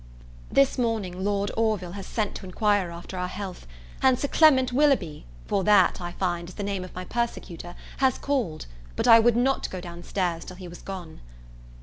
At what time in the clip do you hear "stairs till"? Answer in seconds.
10.01-10.55